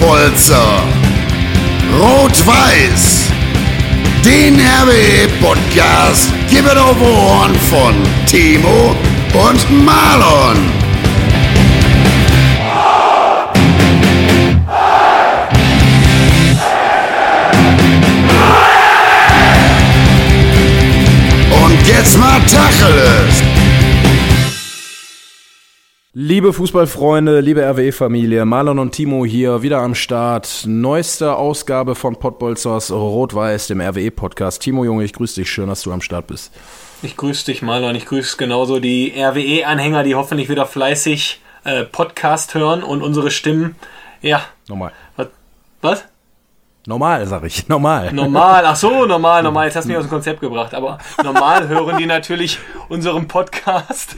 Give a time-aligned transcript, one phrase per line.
[0.00, 0.82] Pottbolzer.
[1.98, 3.28] Rot-Weiß.
[4.24, 7.94] Den RWE-Podcast gibt auf Ohren von
[8.26, 8.96] Timo
[9.34, 10.56] und Marlon.
[21.62, 23.29] Und jetzt mal Tacheles.
[26.30, 30.62] Liebe Fußballfreunde, liebe RWE-Familie, Marlon und Timo hier wieder am Start.
[30.64, 34.62] Neueste Ausgabe von Pottbolzers Rot-Weiß, dem RWE-Podcast.
[34.62, 36.52] Timo Junge, ich grüße dich, schön, dass du am Start bist.
[37.02, 37.96] Ich grüße dich, Marlon.
[37.96, 43.74] Ich grüße genauso die RWE-Anhänger, die hoffentlich wieder fleißig äh, Podcast hören und unsere Stimmen.
[44.22, 44.44] Ja.
[44.68, 44.92] Normal.
[45.16, 45.26] Was?
[45.80, 46.04] Was?
[46.86, 47.68] Normal, sag ich.
[47.68, 48.10] Normal.
[48.10, 49.66] Normal, ach so, normal, normal.
[49.66, 50.72] Jetzt hast du mich aus dem Konzept gebracht.
[50.72, 54.16] Aber normal hören die natürlich unseren Podcast.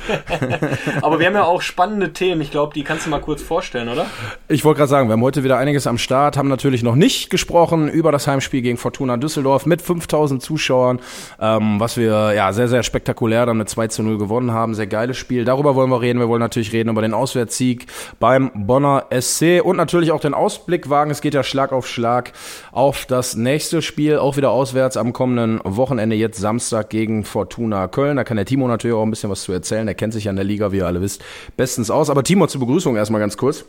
[1.03, 2.41] aber wir haben ja auch spannende Themen.
[2.41, 4.07] Ich glaube, die kannst du mal kurz vorstellen, oder?
[4.47, 7.31] Ich wollte gerade sagen, wir haben heute wieder einiges am Start, haben natürlich noch nicht
[7.31, 11.01] gesprochen über das Heimspiel gegen Fortuna Düsseldorf mit 5000 Zuschauern,
[11.41, 14.77] ähm, was wir ja sehr, sehr spektakulär dann mit 2 zu 0 gewonnen haben.
[14.77, 15.45] Sehr geiles Spiel.
[15.45, 16.21] Darüber wollen wir reden.
[16.21, 17.87] Wir wollen natürlich reden über den Auswärtssieg
[18.21, 21.11] beim Bonner SC und natürlich auch den Ausblick wagen.
[21.11, 22.33] Es geht ja Schlag auf Schlag
[22.71, 28.17] auf das nächste Spiel, auch wieder auswärts am kommenden Wochenende, jetzt Samstag gegen Fortuna Köln.
[28.17, 29.87] Da kann der Timo natürlich auch ein bisschen was zu erzählen.
[29.87, 31.23] Der kennt sich ja in der Liga, wie ihr alle wisst,
[31.57, 32.11] bestens aus.
[32.11, 33.65] Aber Timo, zur Begrüßung erstmal ganz kurz.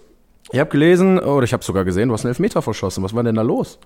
[0.52, 3.04] Ich habe gelesen, oder ich habe sogar gesehen, du hast einen Elfmeter verschossen.
[3.04, 3.80] Was war denn da los?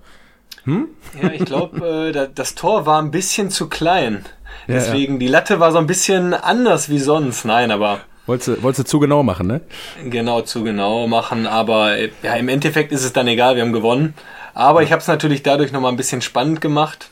[0.64, 0.88] Hm?
[1.22, 4.24] Ja, ich glaube, äh, das Tor war ein bisschen zu klein.
[4.66, 5.18] Deswegen, ja, ja.
[5.18, 7.44] die Latte war so ein bisschen anders wie sonst.
[7.44, 9.62] Nein, aber Wolltest du, wolltest du zu genau machen, ne?
[10.04, 14.12] Genau, zu genau machen, aber ja, im Endeffekt ist es dann egal, wir haben gewonnen.
[14.58, 17.10] Aber ich habe es natürlich dadurch nochmal ein bisschen spannend gemacht.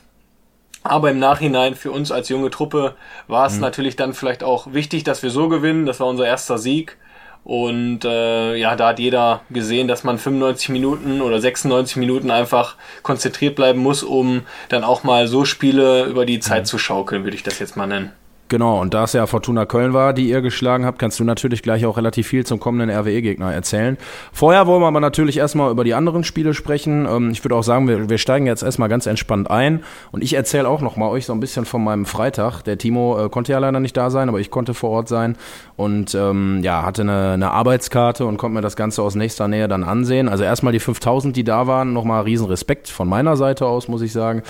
[0.82, 2.96] Aber im Nachhinein für uns als junge Truppe
[3.28, 3.60] war es mhm.
[3.60, 5.86] natürlich dann vielleicht auch wichtig, dass wir so gewinnen.
[5.86, 6.96] Das war unser erster Sieg.
[7.44, 12.74] Und äh, ja, da hat jeder gesehen, dass man 95 Minuten oder 96 Minuten einfach
[13.04, 16.66] konzentriert bleiben muss, um dann auch mal so Spiele über die Zeit mhm.
[16.66, 18.10] zu schaukeln, würde ich das jetzt mal nennen.
[18.48, 21.62] Genau, und da es ja Fortuna Köln war, die ihr geschlagen habt, kannst du natürlich
[21.62, 23.98] gleich auch relativ viel zum kommenden RWE-Gegner erzählen.
[24.32, 27.06] Vorher wollen wir aber natürlich erstmal über die anderen Spiele sprechen.
[27.10, 29.82] Ähm, ich würde auch sagen, wir, steigen jetzt erstmal ganz entspannt ein.
[30.12, 32.62] Und ich erzähle auch nochmal euch so ein bisschen von meinem Freitag.
[32.62, 35.36] Der Timo äh, konnte ja leider nicht da sein, aber ich konnte vor Ort sein
[35.74, 39.66] und ähm, ja, hatte eine, eine Arbeitskarte und konnte mir das Ganze aus nächster Nähe
[39.66, 40.28] dann ansehen.
[40.28, 44.02] Also erstmal die 5000, die da waren, nochmal riesen Respekt von meiner Seite aus, muss
[44.02, 44.42] ich sagen.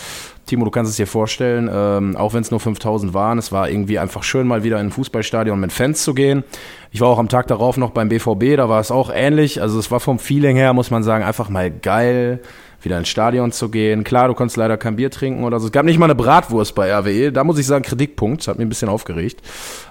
[0.47, 3.69] Timo, du kannst es dir vorstellen, ähm, auch wenn es nur 5000 waren, es war
[3.69, 6.45] irgendwie einfach schön, mal wieder in ein Fußballstadion mit Fans zu gehen.
[6.93, 9.61] Ich war auch am Tag darauf noch beim BVB, da war es auch ähnlich.
[9.61, 12.41] Also es war vom Feeling her, muss man sagen, einfach mal geil,
[12.81, 14.05] wieder ins Stadion zu gehen.
[14.05, 15.67] Klar, du konntest leider kein Bier trinken oder so.
[15.67, 17.33] Es gab nicht mal eine Bratwurst bei RWE.
[17.33, 19.43] Da muss ich sagen, Kritikpunkt, hat mich ein bisschen aufgeregt.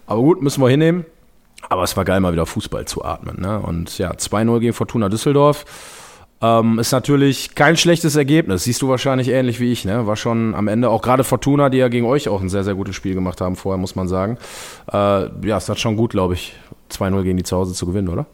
[0.07, 1.05] Aber gut, müssen wir hinnehmen.
[1.67, 3.41] Aber es war geil, mal wieder Fußball zu atmen.
[3.41, 3.59] Ne?
[3.59, 5.65] Und ja, 2-0 gegen Fortuna Düsseldorf
[6.41, 8.65] ähm, ist natürlich kein schlechtes Ergebnis.
[8.65, 10.05] Siehst du wahrscheinlich ähnlich wie ich, ne?
[10.05, 12.75] War schon am Ende auch gerade Fortuna, die ja gegen euch auch ein sehr, sehr
[12.75, 14.37] gutes Spiel gemacht haben vorher, muss man sagen.
[14.91, 16.53] Äh, ja, es hat schon gut, glaube ich,
[16.91, 18.25] 2-0 gegen die zu Hause zu gewinnen, oder?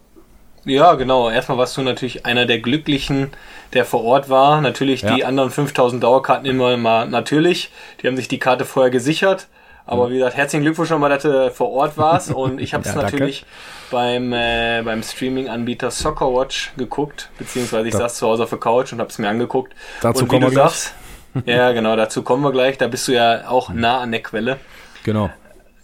[0.66, 1.30] Ja, genau.
[1.30, 3.32] Erstmal warst du natürlich einer der Glücklichen,
[3.74, 4.62] der vor Ort war.
[4.62, 5.16] Natürlich ja.
[5.16, 7.72] die anderen 5000 Dauerkarten immer mal natürlich.
[8.02, 9.48] Die haben sich die Karte vorher gesichert.
[9.86, 12.32] Aber wie gesagt, herzlichen Glückwunsch nochmal, dass du vor Ort warst.
[12.32, 13.46] Und ich habe es ja, natürlich
[13.92, 18.92] beim, äh, beim Streaming-Anbieter Soccerwatch geguckt, beziehungsweise ich da, saß zu Hause auf der Couch
[18.94, 19.74] und habe es mir angeguckt.
[20.02, 20.96] Dazu und kommen wir sagst,
[21.34, 21.58] gleich.
[21.58, 22.78] ja, genau, dazu kommen wir gleich.
[22.78, 24.58] Da bist du ja auch nah an der Quelle.
[25.04, 25.30] Genau.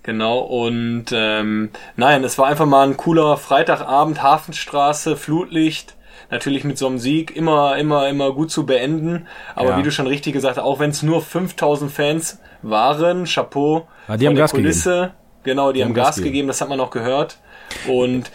[0.03, 5.97] Genau, und ähm, nein, es war einfach mal ein cooler Freitagabend, Hafenstraße, Flutlicht,
[6.31, 9.27] natürlich mit so einem Sieg immer, immer, immer gut zu beenden.
[9.53, 9.77] Aber ja.
[9.77, 13.87] wie du schon richtig gesagt hast, auch wenn es nur 5000 Fans waren, Chapeau.
[14.07, 14.91] Ja, die haben Gas Kulisse.
[14.91, 15.13] gegeben.
[15.43, 16.31] Genau, die, die haben, Gas, Gas gegeben.
[16.31, 17.39] gegeben, das hat man auch gehört.
[17.87, 18.31] Und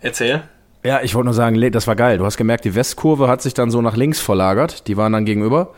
[0.00, 0.42] erzähl.
[0.82, 2.18] Ja, ich wollte nur sagen, das war geil.
[2.18, 4.86] Du hast gemerkt, die Westkurve hat sich dann so nach links verlagert.
[4.88, 5.74] Die waren dann gegenüber.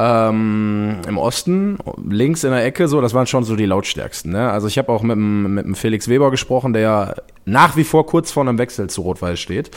[0.00, 1.78] Ähm, Im Osten,
[2.08, 4.30] links in der Ecke, so, das waren schon so die lautstärksten.
[4.30, 4.48] Ne?
[4.48, 7.14] Also ich habe auch mit dem, mit dem Felix Weber gesprochen, der ja
[7.44, 9.70] nach wie vor kurz vor einem Wechsel zu Rot-Weiß steht.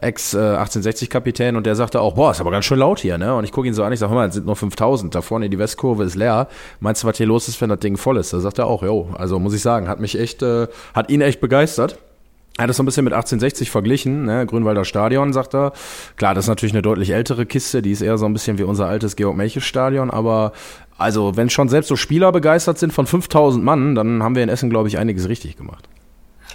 [0.00, 3.34] Ex-1860-Kapitän äh, und der sagte auch, boah, ist aber ganz schön laut hier, ne?
[3.34, 5.22] Und ich gucke ihn so an, ich sage, hör mal, es sind nur 5000, da
[5.22, 6.46] vorne die Westkurve ist leer.
[6.78, 8.32] Meinst du, was hier los ist, wenn das Ding voll ist?
[8.32, 11.20] Da sagt er auch, jo, also muss ich sagen, hat mich echt, äh, hat ihn
[11.20, 11.98] echt begeistert.
[12.56, 14.46] Er hat es so ein bisschen mit 1860 verglichen, ne?
[14.46, 15.72] Grünwalder Stadion, sagt er.
[16.16, 18.62] Klar, das ist natürlich eine deutlich ältere Kiste, die ist eher so ein bisschen wie
[18.62, 20.52] unser altes Georg-Melches-Stadion, aber
[20.96, 24.48] also, wenn schon selbst so Spieler begeistert sind von 5000 Mann, dann haben wir in
[24.48, 25.88] Essen, glaube ich, einiges richtig gemacht.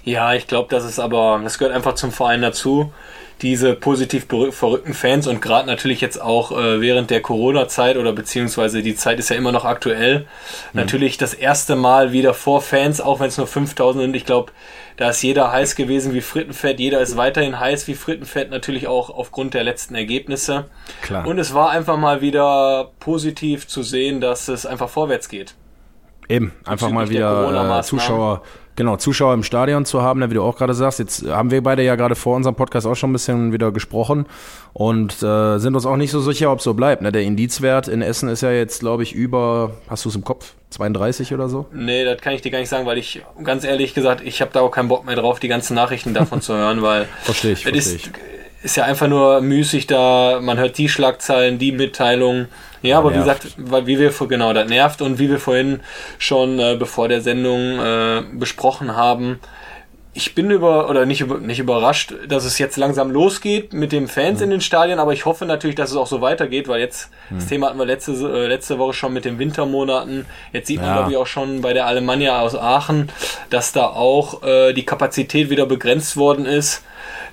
[0.05, 2.93] Ja, ich glaube, das ist aber, das gehört einfach zum Verein dazu.
[3.41, 8.81] Diese positiv verrückten Fans und gerade natürlich jetzt auch äh, während der Corona-Zeit oder beziehungsweise
[8.81, 10.19] die Zeit ist ja immer noch aktuell.
[10.19, 10.25] Mhm.
[10.73, 14.15] Natürlich das erste Mal wieder vor Fans, auch wenn es nur 5000 sind.
[14.15, 14.51] Ich glaube,
[14.97, 16.77] da ist jeder heiß gewesen wie Frittenfett.
[16.77, 20.65] Jeder ist weiterhin heiß wie Frittenfett, natürlich auch aufgrund der letzten Ergebnisse.
[21.01, 21.25] Klar.
[21.25, 25.55] Und es war einfach mal wieder positiv zu sehen, dass es einfach vorwärts geht.
[26.27, 28.43] Eben, einfach mal wieder äh, Zuschauer
[28.79, 30.99] Genau, Zuschauer im Stadion zu haben, wie du auch gerade sagst.
[30.99, 34.25] Jetzt haben wir beide ja gerade vor unserem Podcast auch schon ein bisschen wieder gesprochen
[34.71, 37.01] und äh, sind uns auch nicht so sicher, ob es so bleibt.
[37.01, 37.11] Ne?
[37.11, 40.53] Der Indizwert in Essen ist ja jetzt, glaube ich, über, hast du es im Kopf,
[40.69, 41.65] 32 oder so?
[41.73, 44.51] Nee, das kann ich dir gar nicht sagen, weil ich, ganz ehrlich gesagt, ich habe
[44.53, 47.63] da auch keinen Bock mehr drauf, die ganzen Nachrichten davon zu hören, weil verstehe ich,
[47.63, 48.05] verstehe ich.
[48.05, 48.11] Ist,
[48.61, 52.47] ist ja einfach nur müßig da, man hört die Schlagzeilen, die Mitteilungen
[52.81, 55.81] ja, aber wie gesagt, wie wir genau das nervt und wie wir vorhin
[56.17, 59.39] schon äh, bevor der Sendung äh, besprochen haben,
[60.13, 64.07] ich bin über oder nicht über, nicht überrascht, dass es jetzt langsam losgeht mit den
[64.07, 64.45] Fans mhm.
[64.45, 67.35] in den Stadien, aber ich hoffe natürlich, dass es auch so weitergeht, weil jetzt mhm.
[67.35, 70.25] das Thema hatten wir letzte äh, letzte Woche schon mit den Wintermonaten.
[70.51, 70.95] Jetzt sieht man ja.
[70.95, 73.09] glaube ich auch schon bei der Alemannia aus Aachen,
[73.49, 76.83] dass da auch äh, die Kapazität wieder begrenzt worden ist.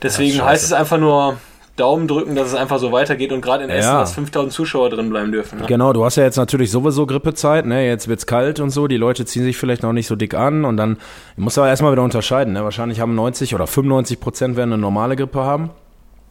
[0.02, 1.36] Deswegen heißt es einfach nur
[1.76, 4.00] Daumen drücken, dass es einfach so weitergeht und gerade in Essen, ja.
[4.00, 5.60] dass 5000 Zuschauer drin bleiben dürfen.
[5.60, 5.66] Ne?
[5.66, 7.86] Genau, du hast ja jetzt natürlich sowieso Grippezeit, ne?
[7.86, 10.64] Jetzt wird's kalt und so, die Leute ziehen sich vielleicht noch nicht so dick an
[10.64, 10.96] und dann
[11.36, 12.64] muss aber erstmal wieder unterscheiden, ne?
[12.64, 15.70] Wahrscheinlich haben 90 oder 95 Prozent werden eine normale Grippe haben.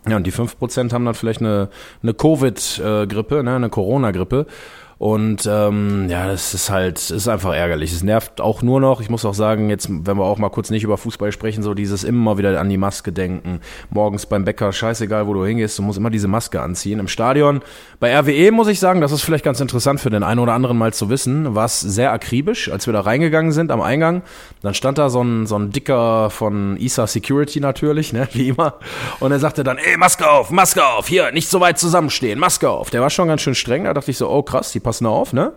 [0.08, 1.70] Ja, und die 5 Prozent haben dann vielleicht eine,
[2.04, 3.56] eine Covid-Grippe, ne?
[3.56, 4.46] eine Corona-Grippe.
[4.98, 7.92] Und ähm, ja, das ist halt, ist einfach ärgerlich.
[7.92, 9.02] Es nervt auch nur noch.
[9.02, 11.74] Ich muss auch sagen, jetzt, wenn wir auch mal kurz nicht über Fußball sprechen, so
[11.74, 13.60] dieses immer wieder an die Maske denken.
[13.90, 17.00] Morgens beim Bäcker, scheißegal, wo du hingehst, du musst immer diese Maske anziehen.
[17.00, 17.62] Im Stadion,
[18.00, 20.78] bei RWE muss ich sagen, das ist vielleicht ganz interessant für den einen oder anderen
[20.78, 24.22] mal zu wissen, war es sehr akribisch, als wir da reingegangen sind am Eingang.
[24.62, 28.76] Dann stand da so ein, so ein Dicker von ISA Security natürlich, ne, wie immer.
[29.20, 32.70] Und er sagte dann, ey, Maske auf, Maske auf, hier, nicht so weit zusammenstehen, Maske
[32.70, 32.92] auf.
[32.92, 35.34] Der war schon ganz schön streng, da dachte ich so, oh krass, die passen auf,
[35.34, 35.52] ne?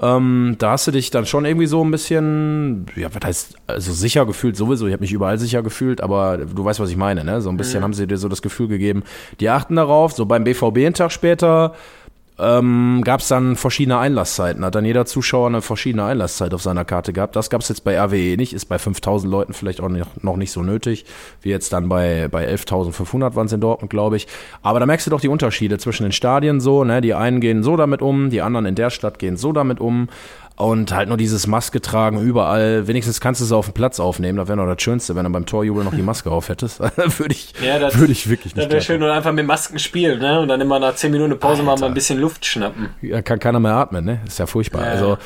[0.00, 3.92] Ähm, da hast du dich dann schon irgendwie so ein bisschen, ja, was heißt, also
[3.92, 4.86] sicher gefühlt sowieso.
[4.86, 7.40] Ich habe mich überall sicher gefühlt, aber du weißt, was ich meine, ne?
[7.40, 7.84] So ein bisschen mhm.
[7.84, 9.02] haben sie dir so das Gefühl gegeben,
[9.40, 10.12] die achten darauf.
[10.12, 11.74] So beim BVB einen Tag später
[12.38, 14.64] ähm, gab es dann verschiedene Einlasszeiten.
[14.64, 17.34] Hat dann jeder Zuschauer eine verschiedene Einlasszeit auf seiner Karte gehabt.
[17.34, 20.36] Das gab es jetzt bei RWE nicht, ist bei 5000 Leuten vielleicht auch nicht, noch
[20.36, 21.04] nicht so nötig,
[21.42, 24.28] wie jetzt dann bei, bei 11.500 waren es in Dortmund, glaube ich.
[24.62, 27.00] Aber da merkst du doch die Unterschiede zwischen den Stadien so, ne?
[27.00, 30.08] Die einen gehen so damit um, die anderen in der Stadt gehen so damit um.
[30.58, 32.88] Und halt nur dieses Maske tragen überall.
[32.88, 34.38] Wenigstens kannst du es auf dem Platz aufnehmen.
[34.38, 36.80] Das wäre noch das Schönste, wenn du beim Torjubel noch die Maske auf hättest.
[36.96, 38.66] würde ich, ja, das, würde ich wirklich nicht.
[38.66, 40.40] Das wäre schön, und einfach mit Masken spielen, ne?
[40.40, 41.80] Und dann immer nach 10 Minuten Pause Alter.
[41.80, 42.88] mal ein bisschen Luft schnappen.
[43.02, 44.20] Ja, kann keiner mehr atmen, ne?
[44.26, 44.82] Ist ja furchtbar.
[44.84, 44.90] Ja.
[44.90, 45.18] Also,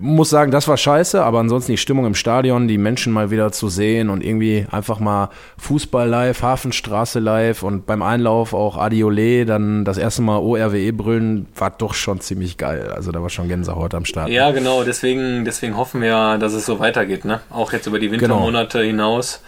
[0.00, 3.52] muss sagen, das war scheiße, aber ansonsten die Stimmung im Stadion, die Menschen mal wieder
[3.52, 9.44] zu sehen und irgendwie einfach mal Fußball live, Hafenstraße live und beim Einlauf auch Adiole,
[9.44, 12.90] dann das erste Mal ORWE brüllen, war doch schon ziemlich geil.
[12.94, 14.30] Also da war schon Gänsehaut am Start.
[14.30, 17.40] Ja, genau, deswegen, deswegen hoffen wir, dass es so weitergeht, ne?
[17.50, 18.36] Auch jetzt über die genau.
[18.36, 18.90] Wintermonate genau.
[18.90, 19.42] hinaus.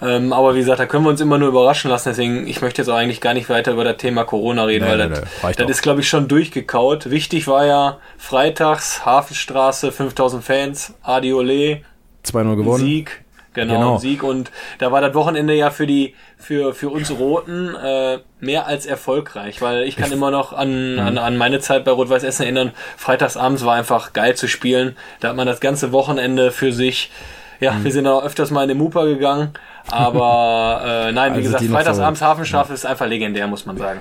[0.00, 2.10] Ähm, aber wie gesagt, da können wir uns immer nur überraschen lassen.
[2.10, 4.90] Deswegen, ich möchte jetzt auch eigentlich gar nicht weiter über das Thema Corona reden, nee,
[4.90, 7.10] weil nee, das, das ist, glaube ich, schon durchgekaut.
[7.10, 11.82] Wichtig war ja freitags, Hafenstraße, 5000 Fans, Adi Ole.
[12.24, 12.84] 2-0 gewonnen.
[12.84, 13.24] Sieg.
[13.54, 13.98] Genau, genau.
[13.98, 14.22] Sieg.
[14.22, 18.86] Und da war das Wochenende ja für die, für, für uns Roten äh, mehr als
[18.86, 21.00] erfolgreich, weil ich kann immer noch an, mhm.
[21.00, 22.72] an, an meine Zeit bei Rot-Weiß Essen erinnern.
[22.96, 24.96] Freitagsabends war einfach geil zu spielen.
[25.20, 27.10] Da hat man das ganze Wochenende für sich.
[27.58, 27.84] Ja, mhm.
[27.84, 29.50] wir sind auch öfters mal in den Mupa gegangen,
[29.90, 32.74] aber äh, nein, wie also gesagt, Freitagsabends Hafenstrafe ja.
[32.74, 34.00] ist einfach legendär, muss man sagen.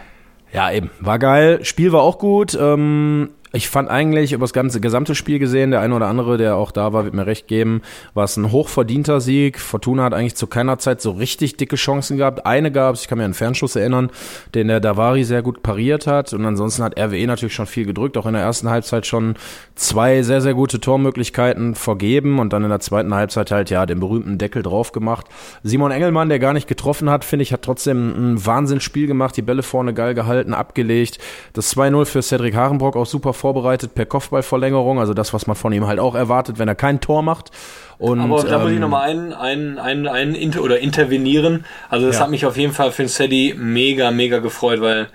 [0.54, 0.92] Ja, eben.
[1.00, 1.64] War geil.
[1.64, 2.58] Spiel war auch gut.
[2.60, 6.56] Ähm, ich fand eigentlich über das ganze gesamte Spiel gesehen, der eine oder andere, der
[6.56, 7.82] auch da war, wird mir recht geben,
[8.14, 9.60] war es ein hochverdienter Sieg.
[9.60, 12.46] Fortuna hat eigentlich zu keiner Zeit so richtig dicke Chancen gehabt.
[12.46, 14.12] Eine gab es, ich kann mir an einen Fernschuss erinnern,
[14.54, 16.34] den der Davari sehr gut pariert hat.
[16.34, 19.36] Und ansonsten hat RWE natürlich schon viel gedrückt, auch in der ersten Halbzeit schon
[19.74, 24.00] zwei sehr, sehr gute Tormöglichkeiten vergeben und dann in der zweiten Halbzeit halt ja den
[24.00, 25.26] berühmten Deckel drauf gemacht.
[25.64, 29.42] Simon Engelmann, der gar nicht getroffen hat, finde ich, hat trotzdem ein Wahnsinnsspiel gemacht, die
[29.42, 31.18] Bälle vorne geil gehalten, abgelegt.
[31.54, 35.72] Das 2-0 für Cedric Harenbrock auch super vorbereitet per Kopfballverlängerung, also das, was man von
[35.72, 37.52] ihm halt auch erwartet, wenn er kein Tor macht.
[37.98, 41.64] Und, Aber da muss ich ähm, nochmal einen, einen, einen, einen inter oder intervenieren.
[41.90, 42.24] Also das ja.
[42.24, 45.08] hat mich auf jeden Fall für den Sadie mega, mega gefreut, weil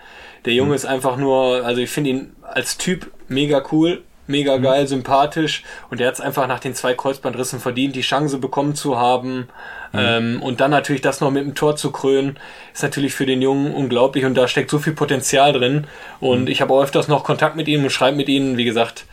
[0.47, 0.77] der Junge mhm.
[0.77, 6.01] ist einfach nur, also ich finde ihn als Typ mega cool, mega geil, sympathisch und
[6.01, 9.49] der hat es einfach nach den zwei Kreuzbandrissen verdient, die Chance bekommen zu haben.
[9.93, 9.99] Mhm.
[9.99, 12.39] Ähm, und dann natürlich das noch mit dem Tor zu krönen,
[12.73, 15.87] ist natürlich für den Jungen unglaublich und da steckt so viel Potenzial drin.
[16.21, 16.49] Und mhm.
[16.49, 19.05] ich habe auch öfters noch Kontakt mit ihm und schreibe mit ihm, wie gesagt,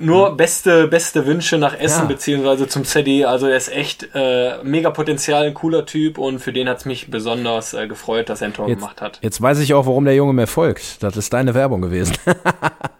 [0.00, 2.04] nur beste, beste Wünsche nach Essen Ja.
[2.06, 3.24] beziehungsweise zum Zeddy.
[3.24, 7.10] Also er ist echt äh, mega Potenzial, ein cooler Typ und für den hat's mich
[7.10, 9.18] besonders äh, gefreut, dass er ein Tor Jetzt, gemacht hat.
[9.22, 11.02] jetzt weiß ich auch, warum der Junge mir folgt.
[11.02, 12.16] Das ist deine Werbung gewesen.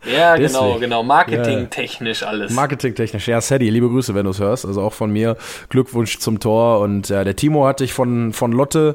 [0.09, 0.81] Ja, genau, deswegen.
[0.83, 1.03] genau.
[1.03, 2.53] Marketingtechnisch alles.
[2.53, 3.27] Marketingtechnisch.
[3.27, 4.65] Ja, Sadie, liebe Grüße, wenn du es hörst.
[4.65, 5.37] Also auch von mir
[5.69, 6.79] Glückwunsch zum Tor.
[6.79, 8.95] Und ja, der Timo hat dich von, von Lotte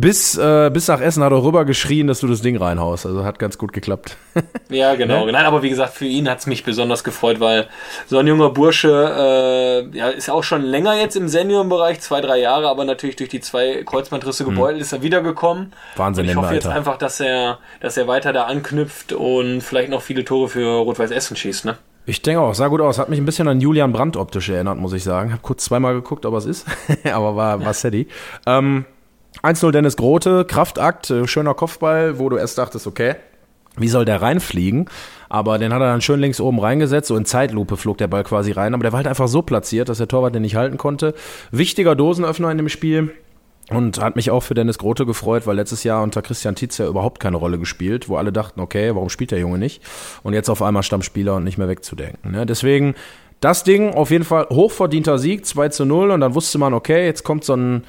[0.00, 3.04] bis, äh, bis nach Essen hat er rüber geschrien, dass du das Ding reinhaust.
[3.04, 4.16] Also hat ganz gut geklappt.
[4.70, 5.24] Ja, genau.
[5.24, 5.32] Ne?
[5.32, 7.68] Nein, aber wie gesagt, für ihn hat's mich besonders gefreut, weil
[8.06, 12.38] so ein junger Bursche, äh, ja, ist auch schon länger jetzt im Seniorenbereich, zwei, drei
[12.38, 15.64] Jahre, aber natürlich durch die zwei Kreuzbandrisse gebeutelt ist er wiedergekommen.
[15.64, 15.72] Hm.
[15.96, 16.76] Wahnsinn, und ich hoffe jetzt Alter.
[16.76, 21.10] einfach, dass er, dass er weiter da anknüpft und vielleicht noch viele Tore für Rot-Weiß
[21.10, 21.78] Essen schießt, ne?
[22.04, 22.98] Ich denke auch, sah gut aus.
[22.98, 25.32] Hat mich ein bisschen an Julian Brandt optisch erinnert, muss ich sagen.
[25.32, 26.66] Hab kurz zweimal geguckt, ob er es ist.
[27.04, 28.06] aber war, war Sadie.
[28.46, 28.84] Ähm,
[29.42, 33.16] 1-0 Dennis Grote, Kraftakt, äh, schöner Kopfball, wo du erst dachtest, okay,
[33.76, 34.88] wie soll der reinfliegen?
[35.28, 38.24] Aber den hat er dann schön links oben reingesetzt, so in Zeitlupe flog der Ball
[38.24, 40.78] quasi rein, aber der war halt einfach so platziert, dass der Torwart den nicht halten
[40.78, 41.14] konnte.
[41.50, 43.12] Wichtiger Dosenöffner in dem Spiel.
[43.70, 46.86] Und hat mich auch für Dennis Grote gefreut, weil letztes Jahr unter Christian Tietz ja
[46.86, 49.82] überhaupt keine Rolle gespielt, wo alle dachten, okay, warum spielt der Junge nicht?
[50.22, 52.32] Und jetzt auf einmal Stammspieler und nicht mehr wegzudenken.
[52.32, 52.46] Ne?
[52.46, 52.94] Deswegen
[53.40, 56.12] das Ding auf jeden Fall hochverdienter Sieg, 2 zu 0.
[56.12, 57.84] Und dann wusste man, okay, jetzt kommt so ein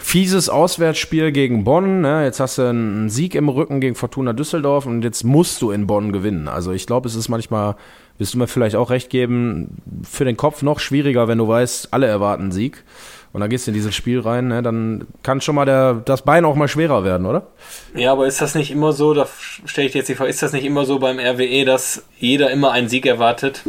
[0.00, 2.00] fieses Auswärtsspiel gegen Bonn.
[2.00, 2.24] Ne?
[2.24, 5.86] Jetzt hast du einen Sieg im Rücken gegen Fortuna Düsseldorf und jetzt musst du in
[5.86, 6.48] Bonn gewinnen.
[6.48, 7.76] Also ich glaube, es ist manchmal,
[8.18, 11.92] wirst du mir vielleicht auch recht geben, für den Kopf noch schwieriger, wenn du weißt,
[11.92, 12.84] alle erwarten einen Sieg.
[13.32, 14.60] Und dann gehst du in dieses Spiel rein, ne?
[14.60, 17.46] dann kann schon mal der, das Bein auch mal schwerer werden, oder?
[17.94, 19.28] Ja, aber ist das nicht immer so, da
[19.64, 22.50] stelle ich dir jetzt die Frage, ist das nicht immer so beim RWE, dass jeder
[22.50, 23.62] immer einen Sieg erwartet?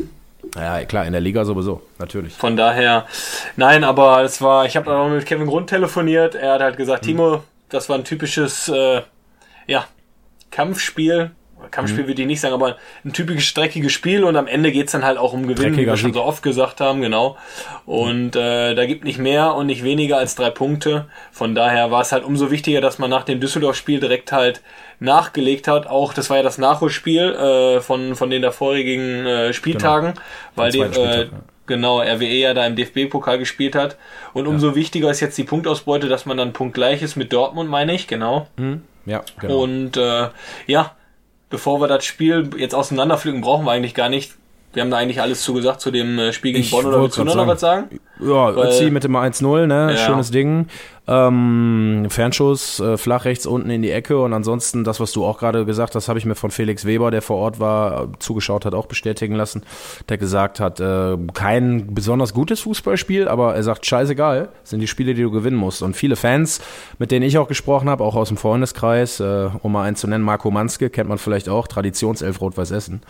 [0.55, 2.34] Ja, klar, in der Liga sowieso, natürlich.
[2.34, 3.05] Von daher,
[3.55, 6.36] nein, aber es war, ich habe da noch mit Kevin Grund telefoniert.
[6.36, 9.01] Er hat halt gesagt, Timo, das war ein typisches, äh,
[9.67, 9.86] ja,
[10.50, 11.31] Kampfspiel.
[11.70, 15.06] Kampfspiel würde ich nicht sagen, aber ein typisches streckiges Spiel und am Ende geht's dann
[15.06, 17.38] halt auch um Gewinn, wie Dreckiger wir schon so oft gesagt haben, genau.
[17.86, 21.08] Und äh, da gibt nicht mehr und nicht weniger als drei Punkte.
[21.32, 24.62] Von daher war es halt umso wichtiger, dass man nach dem Düsseldorf-Spiel direkt halt
[25.00, 25.88] nachgelegt hat.
[25.88, 30.13] Auch das war ja das Nachholspiel äh, von, von den davorigen äh, Spieltagen,
[30.56, 31.25] weil die, äh, ja.
[31.65, 33.98] genau RWE ja da im DFB-Pokal gespielt hat.
[34.34, 37.94] Und umso wichtiger ist jetzt die Punktausbeute, dass man dann punktgleich ist mit Dortmund, meine
[37.94, 38.48] ich, genau.
[39.06, 39.62] Ja, genau.
[39.62, 40.30] Und äh,
[40.68, 40.96] ja,
[41.51, 44.34] bevor wir das Spiel jetzt auseinanderpflücken, brauchen wir eigentlich gar nicht.
[44.74, 47.17] Wir haben da eigentlich alles zugesagt zu dem äh, Spiel gegen Ich Bonn oder willst
[47.17, 48.00] du noch was sagen?
[48.22, 49.92] Ja, Weil- Ötzi mit dem 1-0, ne?
[49.92, 49.98] Ja.
[49.98, 50.68] Schönes Ding.
[51.08, 55.40] Ähm, Fernschuss, äh, flach rechts unten in die Ecke und ansonsten das, was du auch
[55.40, 58.75] gerade gesagt hast, habe ich mir von Felix Weber, der vor Ort war, zugeschaut hat,
[58.75, 59.63] auch bestätigen lassen,
[60.10, 65.16] der gesagt hat, äh, kein besonders gutes Fußballspiel, aber er sagt, scheißegal, sind die Spiele,
[65.16, 65.82] die du gewinnen musst.
[65.82, 66.62] Und viele Fans,
[67.00, 70.08] mit denen ich auch gesprochen habe, auch aus dem Freundeskreis, äh, um mal einen zu
[70.08, 73.01] nennen, Marco Manske, kennt man vielleicht auch, Traditionself Rot-Weiß Essen.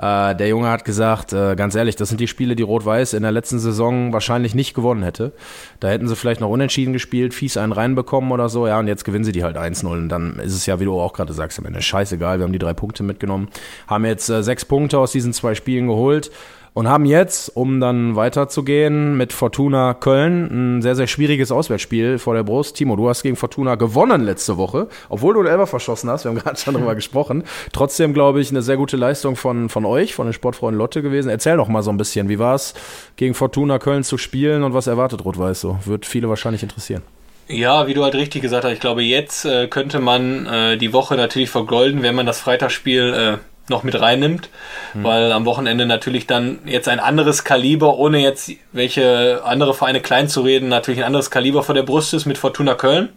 [0.00, 3.22] Äh, der Junge hat gesagt, äh, ganz ehrlich, das sind die Spiele, die Rot-Weiß in
[3.22, 5.32] der letzten Saison wahrscheinlich nicht gewonnen hätte.
[5.80, 9.04] Da hätten sie vielleicht noch unentschieden gespielt, fies einen reinbekommen oder so, ja, und jetzt
[9.04, 11.58] gewinnen sie die halt 1-0 und dann ist es ja, wie du auch gerade sagst,
[11.58, 13.48] am Ende scheißegal, wir haben die drei Punkte mitgenommen,
[13.86, 16.30] haben jetzt äh, sechs Punkte aus diesen zwei Spielen geholt
[16.74, 22.34] und haben jetzt, um dann weiterzugehen, mit Fortuna Köln ein sehr, sehr schwieriges Auswärtsspiel vor
[22.34, 22.76] der Brust.
[22.76, 26.24] Timo, du hast gegen Fortuna gewonnen letzte Woche, obwohl du einen Elfer verschossen hast.
[26.24, 27.44] Wir haben gerade schon drüber gesprochen.
[27.72, 31.28] Trotzdem, glaube ich, eine sehr gute Leistung von, von euch, von den Sportfreunden Lotte gewesen.
[31.28, 32.74] Erzähl doch mal so ein bisschen, wie war es,
[33.16, 35.78] gegen Fortuna Köln zu spielen und was erwartet Rot-Weiß so?
[35.84, 37.02] Wird viele wahrscheinlich interessieren.
[37.46, 40.94] Ja, wie du halt richtig gesagt hast, ich glaube, jetzt äh, könnte man äh, die
[40.94, 44.50] Woche natürlich vergolden, wenn man das Freitagsspiel äh, noch mit reinnimmt,
[44.94, 50.28] weil am Wochenende natürlich dann jetzt ein anderes Kaliber, ohne jetzt welche andere Vereine klein
[50.28, 53.08] zu reden, natürlich ein anderes Kaliber vor der Brust ist mit Fortuna Köln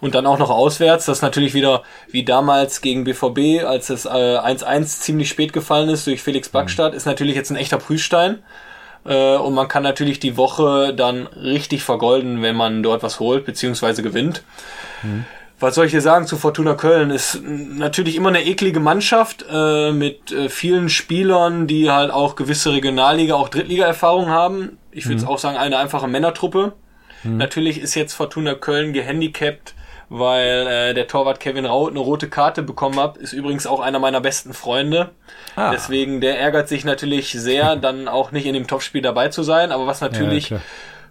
[0.00, 4.08] und dann auch noch auswärts, das natürlich wieder wie damals gegen BVB, als es äh,
[4.08, 8.38] 1-1 ziemlich spät gefallen ist durch Felix Backstadt, ist natürlich jetzt ein echter Prüfstein.
[9.04, 13.44] Äh, und man kann natürlich die Woche dann richtig vergolden, wenn man dort was holt,
[13.44, 14.42] beziehungsweise gewinnt.
[15.60, 17.10] Was soll ich dir sagen zu Fortuna Köln?
[17.10, 22.72] Ist natürlich immer eine eklige Mannschaft äh, mit äh, vielen Spielern, die halt auch gewisse
[22.72, 24.78] Regionalliga, auch Drittliga-Erfahrung haben.
[24.90, 26.72] Ich würde auch sagen, eine einfache Männertruppe.
[27.22, 29.74] Natürlich ist jetzt Fortuna Köln gehandicapt,
[30.08, 33.18] weil äh, der Torwart Kevin Raut eine rote Karte bekommen hat.
[33.18, 35.10] Ist übrigens auch einer meiner besten Freunde.
[35.54, 35.70] Ah.
[35.70, 39.70] Deswegen, der ärgert sich natürlich sehr, dann auch nicht in dem Topspiel dabei zu sein.
[39.70, 40.60] Aber was natürlich klar.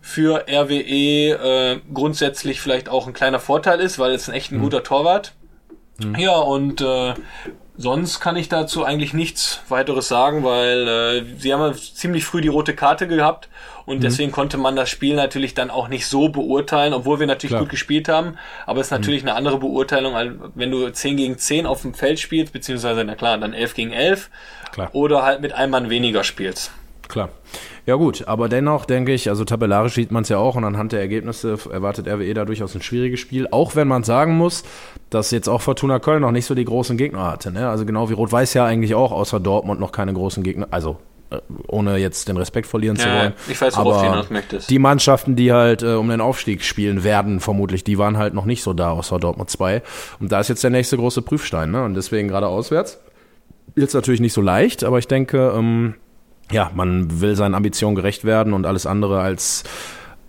[0.01, 4.59] Für RWE äh, grundsätzlich vielleicht auch ein kleiner Vorteil ist, weil es ein echt ein
[4.59, 5.33] guter Torwart.
[6.17, 7.13] Ja, und äh,
[7.77, 12.41] sonst kann ich dazu eigentlich nichts weiteres sagen, weil äh, sie haben ja ziemlich früh
[12.41, 13.49] die rote Karte gehabt
[13.85, 17.51] und deswegen konnte man das Spiel natürlich dann auch nicht so beurteilen, obwohl wir natürlich
[17.51, 17.61] Klar.
[17.61, 21.37] gut gespielt haben, aber es ist natürlich eine andere Beurteilung, als wenn du 10 gegen
[21.37, 24.29] 10 auf dem Feld spielst, beziehungsweise, na klar, dann 11 gegen 11
[24.71, 24.89] Klar.
[24.93, 26.71] oder halt mit einem Mann weniger spielst.
[27.09, 27.29] Klar.
[27.87, 30.91] Ja gut, aber dennoch denke ich, also tabellarisch sieht man es ja auch und anhand
[30.91, 34.63] der Ergebnisse erwartet RWE da durchaus ein schwieriges Spiel, auch wenn man sagen muss,
[35.09, 37.51] dass jetzt auch Fortuna Köln noch nicht so die großen Gegner hatte.
[37.51, 37.67] Ne?
[37.67, 40.99] Also genau wie Rot-Weiß ja eigentlich auch außer Dortmund noch keine großen Gegner, also
[41.31, 43.33] äh, ohne jetzt den Respekt verlieren ja, zu wollen.
[43.49, 44.57] Ich weiß, worauf aber du.
[44.69, 48.45] Die Mannschaften, die halt äh, um den Aufstieg spielen werden, vermutlich, die waren halt noch
[48.45, 49.81] nicht so da, außer Dortmund 2.
[50.19, 51.83] Und da ist jetzt der nächste große Prüfstein, ne?
[51.83, 52.99] Und deswegen gerade auswärts.
[53.75, 55.95] Jetzt natürlich nicht so leicht, aber ich denke, ähm,
[56.51, 59.63] ja, man will seinen Ambitionen gerecht werden und alles andere als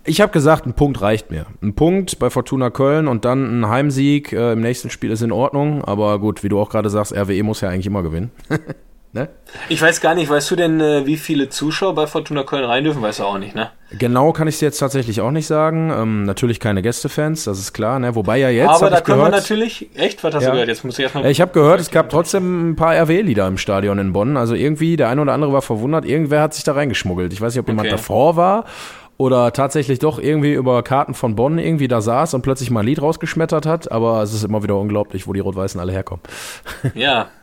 [0.03, 1.45] ich habe gesagt, ein Punkt reicht mir.
[1.61, 5.31] Ein Punkt bei Fortuna Köln und dann ein Heimsieg äh, im nächsten Spiel ist in
[5.31, 5.83] Ordnung.
[5.85, 8.31] Aber gut, wie du auch gerade sagst, RWE muss ja eigentlich immer gewinnen.
[9.13, 9.27] Ne?
[9.67, 12.85] Ich weiß gar nicht, weißt du denn, äh, wie viele Zuschauer bei Fortuna Köln rein
[12.85, 13.01] dürfen?
[13.01, 13.69] Weißt du auch nicht, ne?
[13.99, 15.91] Genau kann ich es jetzt tatsächlich auch nicht sagen.
[15.93, 18.15] Ähm, natürlich keine Gästefans, das ist klar, ne?
[18.15, 18.69] Wobei ja jetzt.
[18.69, 19.89] Aber da können gehört, wir natürlich.
[19.95, 20.23] Echt?
[20.23, 20.49] Was hast ja.
[20.49, 20.69] du gehört?
[20.69, 21.25] Jetzt muss ich erstmal.
[21.29, 24.37] Ich habe gehört, es gab trotzdem ein paar RW-Lieder im Stadion in Bonn.
[24.37, 27.33] Also irgendwie, der eine oder andere war verwundert, irgendwer hat sich da reingeschmuggelt.
[27.33, 27.97] Ich weiß nicht, ob jemand okay.
[27.97, 28.63] davor war
[29.17, 32.85] oder tatsächlich doch irgendwie über Karten von Bonn irgendwie da saß und plötzlich mal ein
[32.85, 33.91] Lied rausgeschmettert hat.
[33.91, 36.23] Aber es ist immer wieder unglaublich, wo die Rot-Weißen alle herkommen.
[36.95, 37.27] Ja,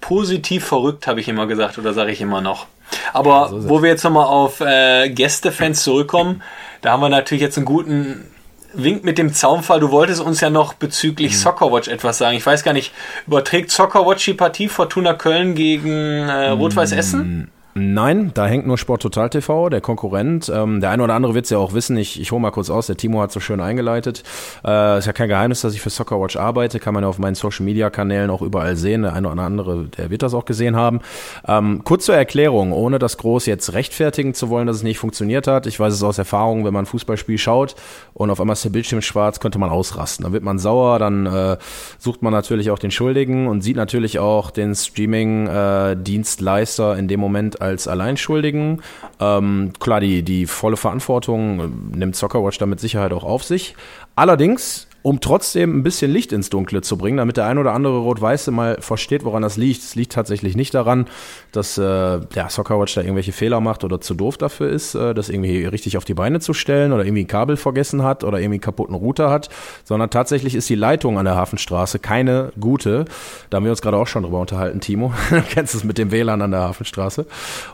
[0.00, 2.66] positiv verrückt, habe ich immer gesagt oder sage ich immer noch.
[3.12, 6.42] Aber so wo wir jetzt nochmal auf äh, Gästefans zurückkommen,
[6.82, 8.26] da haben wir natürlich jetzt einen guten
[8.72, 9.80] Wink mit dem Zaunfall.
[9.80, 11.36] Du wolltest uns ja noch bezüglich mhm.
[11.36, 12.36] Soccerwatch etwas sagen.
[12.36, 12.92] Ich weiß gar nicht,
[13.26, 17.50] überträgt Soccerwatch die Partie Fortuna Köln gegen äh, Rot-Weiß Essen?
[17.74, 20.50] Nein, da hängt nur Sport Total TV, der Konkurrent.
[20.52, 21.96] Ähm, der eine oder andere wird es ja auch wissen.
[21.96, 22.88] Ich, ich hole mal kurz aus.
[22.88, 24.24] Der Timo hat so schön eingeleitet.
[24.64, 26.80] Äh, ist ja kein Geheimnis, dass ich für Soccerwatch arbeite.
[26.80, 29.02] Kann man ja auf meinen Social Media Kanälen auch überall sehen.
[29.02, 30.98] Der eine oder andere, der wird das auch gesehen haben.
[31.46, 35.46] Ähm, kurz zur Erklärung, ohne das groß jetzt rechtfertigen zu wollen, dass es nicht funktioniert
[35.46, 35.68] hat.
[35.68, 37.76] Ich weiß es aus Erfahrung, wenn man ein Fußballspiel schaut
[38.14, 40.24] und auf einmal ist der Bildschirm schwarz, könnte man ausrasten.
[40.24, 41.56] Dann wird man sauer, dann äh,
[41.98, 47.20] sucht man natürlich auch den Schuldigen und sieht natürlich auch den Streaming-Dienstleister äh, in dem
[47.20, 48.82] Moment als Alleinschuldigen.
[49.20, 53.74] Ähm, klar, die, die volle Verantwortung äh, nimmt Soccerwatch da mit Sicherheit auch auf sich.
[54.16, 57.98] Allerdings um trotzdem ein bisschen Licht ins Dunkle zu bringen, damit der ein oder andere
[57.98, 59.82] Rot-Weiße mal versteht, woran das liegt.
[59.82, 61.06] Es liegt tatsächlich nicht daran,
[61.52, 65.28] dass äh, der Soccerwatch da irgendwelche Fehler macht oder zu doof dafür ist, äh, das
[65.28, 68.56] irgendwie richtig auf die Beine zu stellen oder irgendwie ein Kabel vergessen hat oder irgendwie
[68.56, 69.48] einen kaputten Router hat,
[69.84, 73.04] sondern tatsächlich ist die Leitung an der Hafenstraße keine gute.
[73.48, 75.12] Da haben wir uns gerade auch schon drüber unterhalten, Timo.
[75.30, 77.26] du kennst es mit dem WLAN an der Hafenstraße.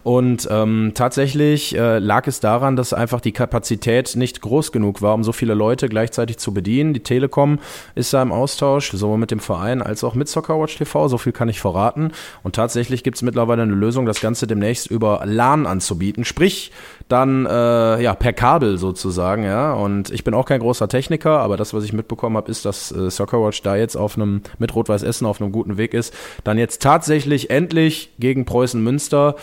[0.03, 5.15] Und ähm, tatsächlich äh, lag es daran, dass einfach die Kapazität nicht groß genug war,
[5.15, 6.95] um so viele Leute gleichzeitig zu bedienen.
[6.95, 7.59] Die Telekom
[7.95, 11.33] ist da im Austausch, sowohl mit dem Verein als auch mit Soccerwatch TV, so viel
[11.33, 12.13] kann ich verraten.
[12.43, 16.73] Und tatsächlich gibt es mittlerweile eine Lösung, das Ganze demnächst über LAN anzubieten, sprich
[17.09, 19.73] dann äh, ja per Kabel sozusagen, ja.
[19.73, 22.93] Und ich bin auch kein großer Techniker, aber das, was ich mitbekommen habe, ist, dass
[22.93, 26.13] äh, Soccerwatch da jetzt auf einem mit Rot-Weiß Essen auf einem guten Weg ist,
[26.45, 29.37] dann jetzt tatsächlich endlich gegen Preußen Münster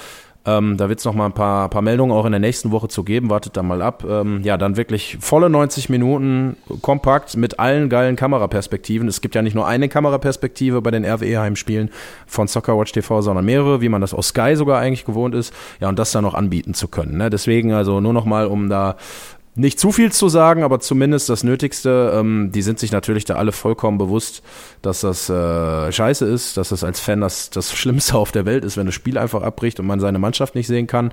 [0.45, 2.89] ähm, da wird es noch mal ein paar, paar Meldungen auch in der nächsten Woche
[2.89, 3.29] zu geben.
[3.29, 4.03] Wartet da mal ab.
[4.07, 9.07] Ähm, ja, dann wirklich volle 90 Minuten kompakt mit allen geilen Kameraperspektiven.
[9.07, 11.91] Es gibt ja nicht nur eine Kameraperspektive bei den RWE-Heimspielen
[12.27, 15.53] von Soccerwatch TV, sondern mehrere, wie man das aus Sky sogar eigentlich gewohnt ist.
[15.79, 17.17] Ja, und das dann noch anbieten zu können.
[17.17, 17.29] Ne?
[17.29, 18.97] Deswegen also nur noch mal, um da
[19.55, 22.13] nicht zu viel zu sagen, aber zumindest das Nötigste.
[22.15, 24.41] Ähm, die sind sich natürlich da alle vollkommen bewusst,
[24.81, 28.65] dass das äh, scheiße ist, dass das als Fan das, das Schlimmste auf der Welt
[28.65, 31.11] ist, wenn das Spiel einfach abbricht und man seine Mannschaft nicht sehen kann.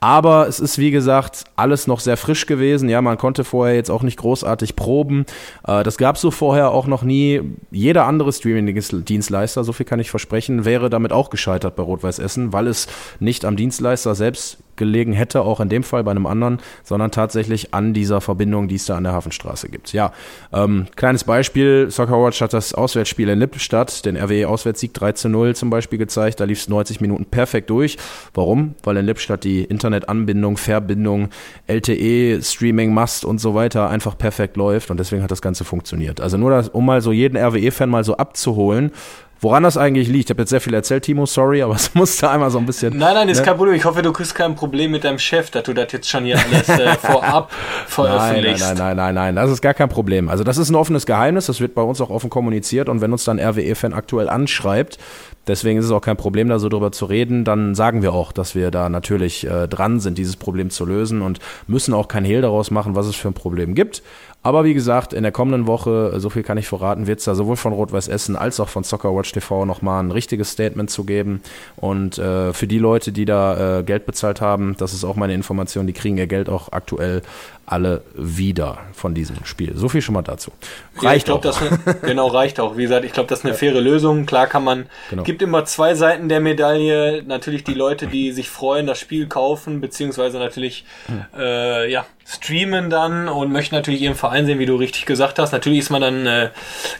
[0.00, 2.88] Aber es ist, wie gesagt, alles noch sehr frisch gewesen.
[2.88, 5.24] Ja, man konnte vorher jetzt auch nicht großartig proben.
[5.66, 7.40] Äh, das gab es so vorher auch noch nie.
[7.70, 12.52] Jeder andere Streaming-Dienstleister, so viel kann ich versprechen, wäre damit auch gescheitert bei Rot-Weiß Essen,
[12.52, 12.88] weil es
[13.20, 17.74] nicht am Dienstleister selbst gelegen hätte, auch in dem Fall bei einem anderen, sondern tatsächlich
[17.74, 19.92] an dieser Verbindung, die es da an der Hafenstraße gibt.
[19.92, 20.12] Ja,
[20.52, 25.70] ähm, kleines Beispiel, Soccerwatch hat das Auswärtsspiel in Lippstadt, den RWE-Auswärtssieg 3 zu 0 zum
[25.70, 27.96] Beispiel gezeigt, da lief es 90 Minuten perfekt durch.
[28.34, 28.74] Warum?
[28.82, 31.28] Weil in Lippstadt die Internetanbindung, Verbindung,
[31.66, 36.20] LTE, Streaming, Must und so weiter einfach perfekt läuft und deswegen hat das Ganze funktioniert.
[36.20, 38.92] Also nur, das, um mal so jeden RWE-Fan mal so abzuholen,
[39.40, 42.30] Woran das eigentlich liegt, ich habe jetzt sehr viel erzählt, Timo, sorry, aber es musste
[42.30, 42.96] einmal so ein bisschen.
[42.96, 43.44] Nein, nein, ist ne?
[43.44, 43.74] kein Problem.
[43.74, 46.38] Ich hoffe, du kriegst kein Problem mit deinem Chef, dass du das jetzt schon hier
[46.38, 47.50] alles äh, vorab
[47.86, 48.60] veröffentlichst.
[48.60, 50.28] Nein, nein, nein, nein, nein, das ist gar kein Problem.
[50.28, 53.12] Also das ist ein offenes Geheimnis, das wird bei uns auch offen kommuniziert und wenn
[53.12, 54.98] uns dann RWE-Fan aktuell anschreibt,
[55.46, 58.32] deswegen ist es auch kein Problem, da so drüber zu reden, dann sagen wir auch,
[58.32, 62.24] dass wir da natürlich äh, dran sind, dieses Problem zu lösen und müssen auch kein
[62.24, 64.02] Hehl daraus machen, was es für ein Problem gibt.
[64.46, 67.34] Aber wie gesagt, in der kommenden Woche, so viel kann ich verraten, wird es da
[67.34, 71.42] sowohl von Rot-Weiß Essen als auch von Soccerwatch TV nochmal ein richtiges Statement zu geben.
[71.74, 75.34] Und äh, für die Leute, die da äh, Geld bezahlt haben, das ist auch meine
[75.34, 77.22] Information, die kriegen ihr Geld auch aktuell
[77.66, 79.76] alle wieder von diesem Spiel.
[79.76, 80.52] So viel schon mal dazu.
[80.94, 81.42] Reicht ja, ich glaub, auch.
[81.42, 82.76] Das ne, genau, reicht auch.
[82.76, 83.58] Wie gesagt, ich glaube, das ist eine ja.
[83.58, 84.24] faire Lösung.
[84.24, 85.24] Klar kann man, genau.
[85.24, 87.24] gibt immer zwei Seiten der Medaille.
[87.26, 91.24] Natürlich die Leute, die sich freuen, das Spiel kaufen, beziehungsweise natürlich, hm.
[91.36, 95.52] äh, ja, streamen dann und möchten natürlich ihren Verein sehen, wie du richtig gesagt hast.
[95.52, 96.50] Natürlich ist man dann äh,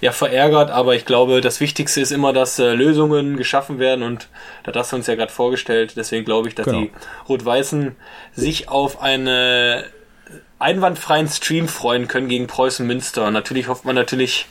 [0.01, 4.29] ja verärgert, aber ich glaube, das Wichtigste ist immer, dass äh, Lösungen geschaffen werden und
[4.63, 5.95] da hast du uns ja gerade vorgestellt.
[5.97, 6.83] Deswegen glaube ich, dass genau.
[6.83, 6.91] die
[7.29, 7.97] Rot-Weißen
[8.35, 9.85] sich auf eine
[10.59, 13.31] einwandfreien Stream freuen können gegen Preußen Münster.
[13.31, 14.47] Natürlich hofft man natürlich,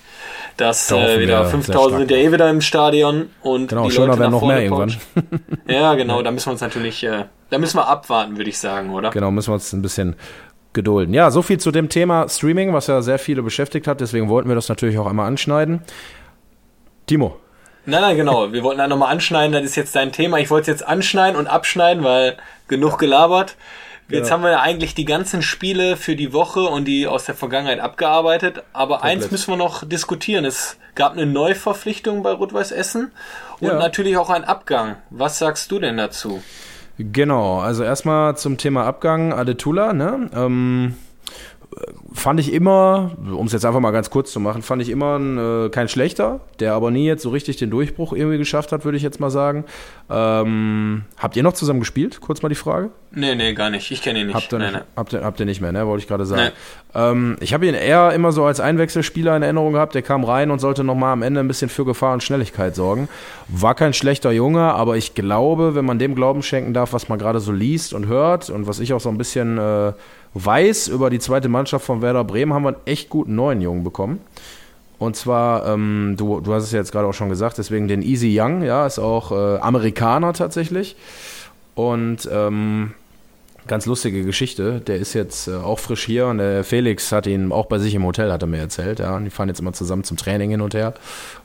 [0.57, 4.31] dass äh, wieder 5000 sind ja eh wieder im Stadion und genau, die Leute werden
[4.31, 4.95] noch mehr irgendwann.
[5.67, 8.91] ja, genau, da müssen wir uns natürlich, äh, da müssen wir abwarten, würde ich sagen,
[8.91, 9.09] oder?
[9.09, 10.15] Genau, müssen wir uns ein bisschen
[10.73, 11.13] gedulden.
[11.13, 14.47] Ja, so viel zu dem Thema Streaming, was ja sehr viele beschäftigt hat, deswegen wollten
[14.47, 15.81] wir das natürlich auch einmal anschneiden.
[17.07, 17.37] Timo.
[17.87, 18.51] Nein, nein, genau.
[18.51, 20.39] Wir wollten da nochmal anschneiden, das ist jetzt dein Thema.
[20.39, 22.37] Ich wollte es jetzt anschneiden und abschneiden, weil
[22.67, 23.55] genug gelabert.
[24.07, 27.35] Jetzt haben wir ja eigentlich die ganzen Spiele für die Woche und die aus der
[27.35, 28.63] Vergangenheit abgearbeitet.
[28.71, 29.23] Aber Komplett.
[29.23, 30.45] eins müssen wir noch diskutieren.
[30.45, 33.11] Es gab eine Neuverpflichtung bei Rot-Weiß Essen
[33.59, 33.79] und ja.
[33.79, 34.97] natürlich auch einen Abgang.
[35.09, 36.41] Was sagst du denn dazu?
[36.97, 40.29] Genau, also erstmal zum Thema Abgang Adetula, ne?
[40.33, 40.95] Ähm,
[42.13, 45.17] fand ich immer, um es jetzt einfach mal ganz kurz zu machen, fand ich immer
[45.19, 48.85] ein, äh, kein schlechter, der aber nie jetzt so richtig den Durchbruch irgendwie geschafft hat,
[48.85, 49.65] würde ich jetzt mal sagen.
[50.09, 52.21] Ähm, habt ihr noch zusammen gespielt?
[52.21, 52.91] Kurz mal die Frage.
[53.11, 53.91] Nee, nee, gar nicht.
[53.91, 54.35] Ich kenne ihn nicht.
[54.35, 54.81] Habt ihr, nee, nicht, nee.
[54.95, 55.85] Habt, ihr, habt ihr nicht mehr, ne?
[55.87, 56.51] Wollte ich gerade sagen.
[56.93, 57.01] Nee.
[57.01, 59.95] Ähm, ich habe ihn eher immer so als Einwechselspieler in Erinnerung gehabt.
[59.95, 63.09] Der kam rein und sollte nochmal am Ende ein bisschen für Gefahr und Schnelligkeit sorgen.
[63.47, 67.19] War kein schlechter Junge, aber ich glaube, wenn man dem Glauben schenken darf, was man
[67.19, 69.93] gerade so liest und hört und was ich auch so ein bisschen äh,
[70.35, 73.83] weiß über die zweite Mannschaft von Werder Bremen, haben wir einen echt guten neuen Jungen
[73.83, 74.19] bekommen.
[74.99, 78.01] Und zwar, ähm, du, du hast es ja jetzt gerade auch schon gesagt, deswegen den
[78.01, 80.95] Easy Young, ja, ist auch äh, Amerikaner tatsächlich.
[81.73, 82.93] Und ähm,
[83.67, 84.79] Ganz lustige Geschichte.
[84.81, 87.95] Der ist jetzt äh, auch frisch hier und der Felix hat ihn auch bei sich
[87.95, 88.99] im Hotel, hat er mir erzählt.
[88.99, 90.93] Ja, und die fahren jetzt immer zusammen zum Training hin und her.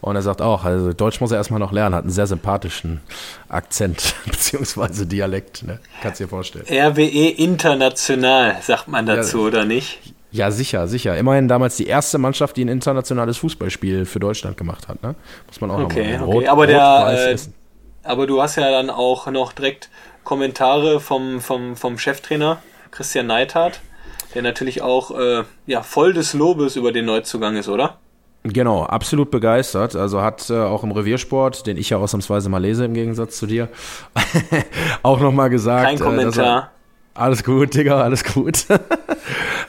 [0.00, 3.00] Und er sagt auch, also Deutsch muss er erstmal noch lernen, hat einen sehr sympathischen
[3.48, 5.62] Akzent beziehungsweise Dialekt.
[5.62, 5.78] Ne?
[6.02, 6.66] Kannst dir vorstellen.
[6.68, 9.98] RWE international, sagt man dazu, ja, oder nicht?
[10.32, 11.16] Ja, sicher, sicher.
[11.16, 15.02] Immerhin damals die erste Mannschaft, die ein internationales Fußballspiel für Deutschland gemacht hat.
[15.02, 15.16] Ne?
[15.48, 16.36] Muss man auch okay, nochmal.
[16.36, 17.36] Okay, aber der, äh,
[18.02, 19.90] aber du hast ja dann auch noch direkt
[20.24, 23.80] Kommentare vom, vom, vom Cheftrainer Christian Neithardt,
[24.34, 27.98] der natürlich auch äh, ja, voll des Lobes über den Neuzugang ist, oder?
[28.42, 29.96] Genau, absolut begeistert.
[29.96, 33.46] Also hat äh, auch im Reviersport, den ich ja ausnahmsweise mal lese im Gegensatz zu
[33.46, 33.68] dir,
[35.02, 35.84] auch nochmal gesagt.
[35.84, 36.70] Kein Kommentar.
[37.14, 38.66] Alles gut, Digga, alles gut.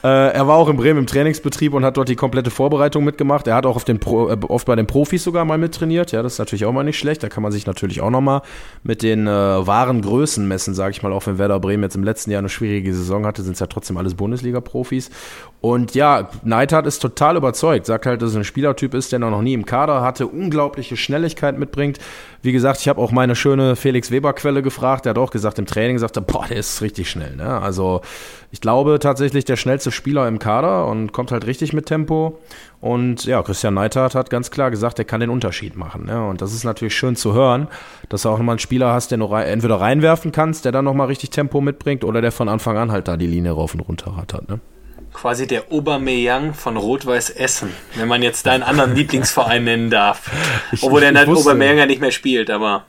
[0.04, 3.46] Äh, er war auch in Bremen im Trainingsbetrieb und hat dort die komplette Vorbereitung mitgemacht.
[3.46, 6.12] Er hat auch auf den Pro, äh, oft bei den Profis sogar mal mittrainiert.
[6.12, 7.22] Ja, das ist natürlich auch mal nicht schlecht.
[7.22, 8.42] Da kann man sich natürlich auch nochmal
[8.82, 11.14] mit den äh, wahren Größen messen, sage ich mal.
[11.14, 13.68] Auch wenn Werder Bremen jetzt im letzten Jahr eine schwierige Saison hatte, sind es ja
[13.68, 15.12] trotzdem alles Bundesliga-Profis.
[15.60, 17.86] Und ja, Neidhardt ist total überzeugt.
[17.86, 21.60] Sagt halt, dass er ein Spielertyp ist, der noch nie im Kader hatte, unglaubliche Schnelligkeit
[21.60, 22.00] mitbringt.
[22.42, 25.06] Wie gesagt, ich habe auch meine schöne Felix Weber-Quelle gefragt.
[25.06, 27.31] Der hat auch gesagt, im Training sagt er, boah, der ist richtig schnell.
[27.36, 27.62] Ne?
[27.62, 28.02] Also
[28.52, 32.39] ich glaube tatsächlich der schnellste Spieler im Kader und kommt halt richtig mit Tempo.
[32.80, 36.06] Und ja, Christian Neithardt hat ganz klar gesagt, er kann den Unterschied machen.
[36.06, 36.28] Ne?
[36.28, 37.67] Und das ist natürlich schön zu hören,
[38.10, 40.86] dass du auch nochmal einen Spieler hast, den du rein, entweder reinwerfen kannst, der dann
[40.86, 43.82] nochmal richtig Tempo mitbringt, oder der von Anfang an halt da die Linie rauf und
[43.82, 44.50] runter hat.
[44.50, 44.60] Ne?
[45.13, 50.32] quasi der Obermeyang von Rot-Weiß Essen, wenn man jetzt deinen anderen Lieblingsverein nennen darf.
[50.72, 52.86] Ich, Obwohl der Obermeyang ja nicht mehr spielt, aber.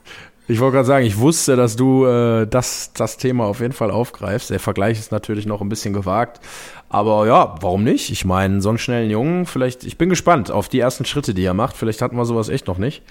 [0.49, 3.91] Ich wollte gerade sagen, ich wusste, dass du äh, das, das Thema auf jeden Fall
[3.91, 4.51] aufgreifst.
[4.51, 6.41] Der Vergleich ist natürlich noch ein bisschen gewagt.
[6.89, 8.11] Aber ja, warum nicht?
[8.11, 11.45] Ich meine, so einen schnellen Jungen, vielleicht, ich bin gespannt auf die ersten Schritte, die
[11.45, 11.77] er macht.
[11.77, 13.03] Vielleicht hatten wir sowas echt noch nicht.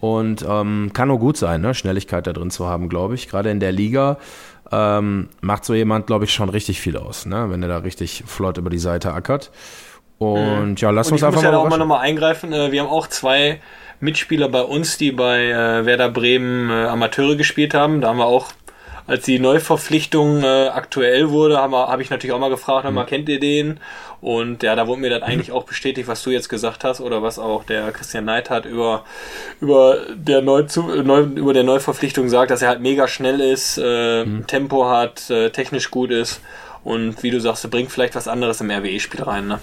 [0.00, 1.74] Und ähm, kann nur gut sein, ne?
[1.74, 3.28] Schnelligkeit da drin zu haben, glaube ich.
[3.28, 4.18] Gerade in der Liga
[4.72, 7.50] ähm, macht so jemand, glaube ich, schon richtig viel aus, ne?
[7.50, 9.50] wenn er da richtig flott über die Seite ackert.
[10.18, 10.76] Und mhm.
[10.76, 11.58] ja, lass uns ich einfach muss ja mal.
[11.58, 12.52] auch mal nochmal eingreifen.
[12.52, 13.60] Äh, wir haben auch zwei
[14.00, 18.00] Mitspieler bei uns, die bei äh, Werder Bremen äh, Amateure gespielt haben.
[18.00, 18.52] Da haben wir auch
[19.06, 23.06] als die Neuverpflichtung aktuell wurde, habe hab ich natürlich auch mal gefragt, mhm.
[23.06, 23.78] kennt ihr den?
[24.20, 27.22] Und ja, da wurde mir dann eigentlich auch bestätigt, was du jetzt gesagt hast oder
[27.22, 29.04] was auch der Christian Neid hat über,
[29.60, 34.24] über, der Neuzu Neu, über der Neuverpflichtung sagt, dass er halt mega schnell ist, äh,
[34.24, 34.44] mhm.
[34.48, 36.40] Tempo hat, äh, technisch gut ist
[36.82, 39.60] und wie du sagst, bringt vielleicht was anderes im RWE-Spiel rein, ne?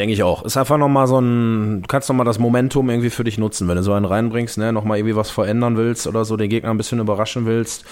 [0.00, 0.46] Denke ich auch.
[0.46, 3.76] Ist einfach nochmal so ein, du kannst nochmal das Momentum irgendwie für dich nutzen, wenn
[3.76, 6.78] du so einen reinbringst, ne, nochmal irgendwie was verändern willst oder so, den Gegner ein
[6.78, 7.84] bisschen überraschen willst.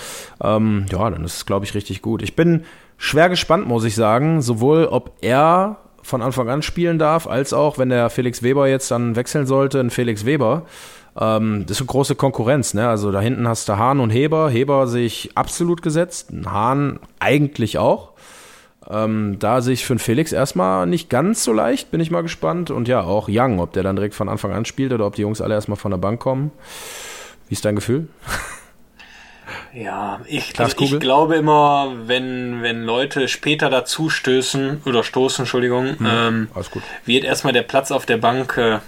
[0.42, 2.22] Ähm, ja, dann ist es, glaube ich, richtig gut.
[2.22, 2.64] Ich bin
[2.96, 7.76] schwer gespannt, muss ich sagen, sowohl ob er von Anfang an spielen darf, als auch,
[7.76, 10.62] wenn der Felix Weber jetzt dann wechseln sollte, ein Felix Weber.
[11.20, 12.88] Ähm, das ist eine große Konkurrenz, ne?
[12.88, 14.48] Also da hinten hast du Hahn und Heber.
[14.48, 18.12] Heber sehe ich absolut gesetzt, Hahn eigentlich auch.
[18.90, 22.22] Ähm, da sehe ich für den Felix erstmal nicht ganz so leicht, bin ich mal
[22.22, 22.70] gespannt.
[22.70, 25.22] Und ja, auch Young, ob der dann direkt von Anfang an spielt oder ob die
[25.22, 26.50] Jungs alle erstmal von der Bank kommen.
[27.48, 28.08] Wie ist dein Gefühl?
[29.72, 35.96] Ja, ich, also ich glaube immer, wenn, wenn Leute später dazu stößen oder stoßen, Entschuldigung,
[35.98, 36.06] Mhm.
[36.06, 36.48] ähm,
[37.04, 38.78] wird erstmal der Platz auf der Bank äh,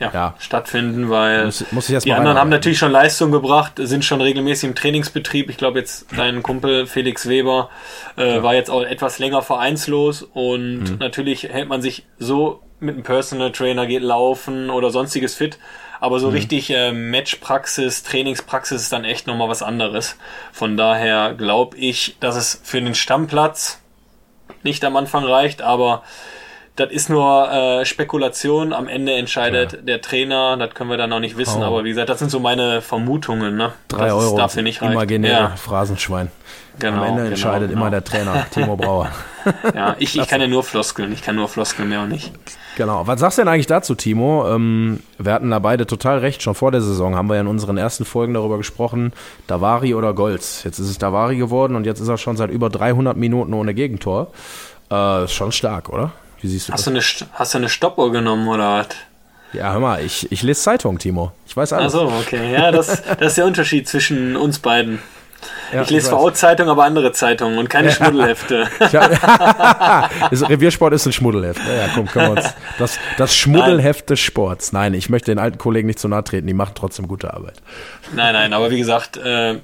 [0.00, 0.34] ja, Ja.
[0.38, 4.74] stattfinden, weil Muss- muss die anderen haben natürlich schon Leistung gebracht, sind schon regelmäßig im
[4.74, 5.50] Trainingsbetrieb.
[5.50, 7.68] Ich glaube jetzt dein Kumpel Felix Weber
[8.16, 10.96] äh, war jetzt auch etwas länger vereinslos und Mhm.
[10.98, 15.58] natürlich hält man sich so mit einem Personal Trainer, geht laufen oder sonstiges fit.
[16.00, 16.20] Aber Mhm.
[16.20, 20.16] so richtig äh, Matchpraxis, Trainingspraxis ist dann echt nochmal was anderes.
[20.52, 23.80] Von daher glaube ich, dass es für den Stammplatz
[24.62, 26.02] nicht am Anfang reicht, aber
[26.78, 28.72] das ist nur äh, Spekulation.
[28.72, 30.56] Am Ende entscheidet der Trainer.
[30.56, 31.60] Das können wir dann noch nicht wissen.
[31.62, 31.66] Oh.
[31.66, 33.56] Aber wie gesagt, das sind so meine Vermutungen.
[33.56, 33.72] Ne?
[33.88, 34.36] Drei Euro.
[34.36, 34.92] dafür nicht reicht.
[34.92, 36.30] Imaginäre Ja, Phrasenschwein.
[36.78, 37.80] genau, Am Ende genau, entscheidet genau.
[37.80, 39.10] immer der Trainer, Timo Brauer.
[39.74, 41.12] Ja, ich, ich kann ja nur Floskeln.
[41.12, 42.32] Ich kann nur Floskeln, mehr und nicht.
[42.76, 43.08] Genau.
[43.08, 44.48] Was sagst du denn eigentlich dazu, Timo?
[44.48, 46.42] Ähm, wir hatten da beide total recht.
[46.42, 49.12] Schon vor der Saison haben wir ja in unseren ersten Folgen darüber gesprochen,
[49.48, 50.62] Davari oder Golz.
[50.62, 53.74] Jetzt ist es Davari geworden und jetzt ist er schon seit über 300 Minuten ohne
[53.74, 54.28] Gegentor.
[54.92, 56.12] Äh, ist schon stark, oder?
[56.40, 56.84] Wie siehst du Hast das?
[56.84, 58.86] du eine, St- hast du eine Stoppuhr genommen oder was?
[59.52, 61.32] Ja, hör mal, ich, ich lese Zeitung, Timo.
[61.46, 61.94] Ich weiß alles.
[61.94, 62.52] Achso, okay.
[62.52, 64.98] Ja, das, das ist der Unterschied zwischen uns beiden.
[65.72, 66.10] Ja, ich lese weiß.
[66.10, 68.68] zwar auch Zeitung, aber andere Zeitungen und keine Schmuddelhefte.
[68.80, 71.60] Ich hab- ist, Reviersport ist ein Schmuddelheft.
[71.66, 72.54] Ja, ja, komm, wir uns.
[72.78, 74.72] Das, das Schmuddelheft des Sports.
[74.72, 76.46] Nein, ich möchte den alten Kollegen nicht zu nahe treten.
[76.46, 77.54] Die machen trotzdem gute Arbeit.
[78.14, 79.58] Nein, nein, aber wie gesagt, äh,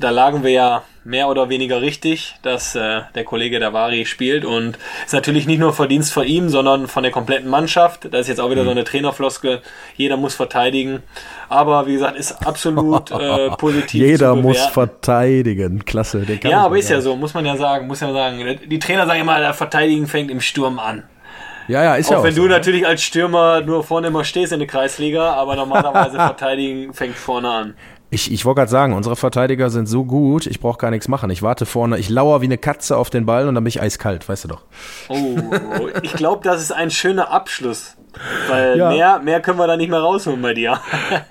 [0.00, 4.78] da lagen wir ja mehr oder weniger richtig, dass äh, der Kollege Davari spielt und
[5.04, 8.06] ist natürlich nicht nur Verdienst von ihm, sondern von der kompletten Mannschaft.
[8.12, 8.66] Das ist jetzt auch wieder Mhm.
[8.66, 9.62] so eine Trainerfloskel.
[9.96, 11.02] Jeder muss verteidigen.
[11.48, 14.02] Aber wie gesagt, ist absolut äh, positiv.
[14.02, 15.84] Jeder muss verteidigen.
[15.84, 16.24] Klasse.
[16.42, 18.58] Ja, aber ist ja so, muss man ja sagen, muss ja sagen.
[18.68, 21.04] Die Trainer sagen immer, der Verteidigen fängt im Sturm an.
[21.68, 22.54] Ja, ja, ist ja Auch auch wenn so, du ne?
[22.54, 27.48] natürlich als Stürmer nur vorne immer stehst in der Kreisliga, aber normalerweise Verteidigen fängt vorne
[27.50, 27.74] an.
[28.10, 31.30] Ich, ich wollte gerade sagen, unsere Verteidiger sind so gut, ich brauche gar nichts machen.
[31.30, 33.80] Ich warte vorne, ich lauere wie eine Katze auf den Ball und dann bin ich
[33.80, 34.62] eiskalt, weißt du doch.
[35.08, 35.36] Oh,
[36.02, 37.96] ich glaube, das ist ein schöner Abschluss.
[38.48, 38.90] Weil Ja.
[38.90, 40.80] mehr, mehr können wir da nicht mehr rausholen bei dir.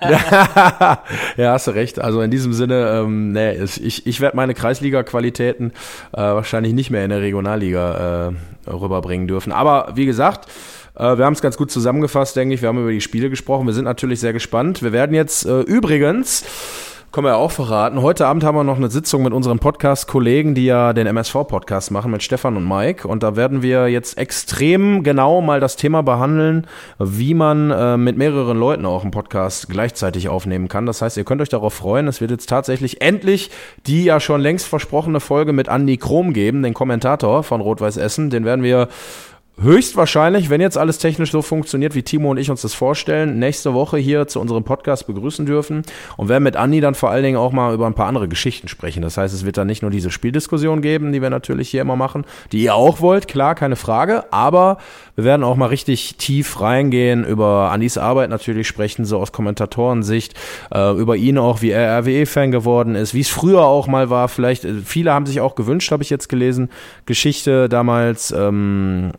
[1.36, 1.98] ja, hast du recht.
[1.98, 5.72] Also in diesem Sinne, ähm, nee, ich, ich werde meine Kreisliga-Qualitäten
[6.12, 8.30] äh, wahrscheinlich nicht mehr in der Regionalliga
[8.66, 9.52] äh, rüberbringen dürfen.
[9.52, 10.48] Aber wie gesagt,
[11.00, 12.62] äh, wir haben es ganz gut zusammengefasst, denke ich.
[12.62, 13.66] Wir haben über die Spiele gesprochen.
[13.66, 14.82] Wir sind natürlich sehr gespannt.
[14.82, 16.44] Wir werden jetzt äh, übrigens
[17.12, 18.02] können wir ja auch verraten.
[18.02, 22.12] Heute Abend haben wir noch eine Sitzung mit unseren Podcast-Kollegen, die ja den MSV-Podcast machen,
[22.12, 23.08] mit Stefan und Mike.
[23.08, 26.68] Und da werden wir jetzt extrem genau mal das Thema behandeln,
[27.00, 30.86] wie man äh, mit mehreren Leuten auch einen Podcast gleichzeitig aufnehmen kann.
[30.86, 32.06] Das heißt, ihr könnt euch darauf freuen.
[32.06, 33.50] Es wird jetzt tatsächlich endlich
[33.88, 38.30] die ja schon längst versprochene Folge mit Andy Krom geben, den Kommentator von Rot-Weiß Essen.
[38.30, 38.86] Den werden wir
[39.62, 43.74] höchstwahrscheinlich, wenn jetzt alles technisch so funktioniert, wie Timo und ich uns das vorstellen, nächste
[43.74, 45.82] Woche hier zu unserem Podcast begrüßen dürfen.
[46.16, 48.68] Und werden mit Andi dann vor allen Dingen auch mal über ein paar andere Geschichten
[48.68, 49.02] sprechen.
[49.02, 51.96] Das heißt, es wird dann nicht nur diese Spieldiskussion geben, die wir natürlich hier immer
[51.96, 54.78] machen, die ihr auch wollt, klar, keine Frage, aber
[55.14, 60.34] wir werden auch mal richtig tief reingehen, über Andis Arbeit natürlich sprechen, so aus Kommentatorensicht,
[60.72, 64.28] äh, über ihn auch, wie er RWE-Fan geworden ist, wie es früher auch mal war,
[64.28, 66.70] vielleicht, äh, viele haben sich auch gewünscht, habe ich jetzt gelesen,
[67.04, 69.12] Geschichte damals, ähm,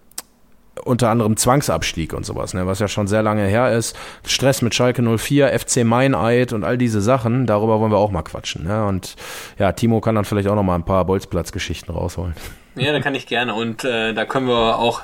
[0.83, 3.95] unter anderem Zwangsabstieg und sowas, ne, was ja schon sehr lange her ist.
[4.25, 8.21] Stress mit Schalke 04, FC Meineid und all diese Sachen, darüber wollen wir auch mal
[8.21, 8.65] quatschen.
[8.65, 8.85] Ne?
[8.85, 9.15] Und
[9.59, 12.35] ja, Timo kann dann vielleicht auch noch mal ein paar Bolzplatz-Geschichten rausholen.
[12.75, 13.53] Ja, da kann ich gerne.
[13.53, 15.01] Und äh, da können wir auch